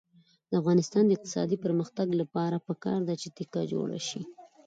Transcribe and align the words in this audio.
د 0.49 0.51
افغانستان 0.61 1.03
د 1.05 1.11
اقتصادي 1.15 1.57
پرمختګ 1.65 2.07
لپاره 2.21 2.63
پکار 2.67 2.99
ده 3.07 3.15
چې 3.21 3.27
تکه 3.37 3.61
جوړه 3.71 3.99
شي. 4.07 4.21